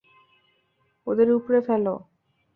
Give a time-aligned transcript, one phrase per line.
[1.07, 1.85] ওদের উপড়ে ফেল!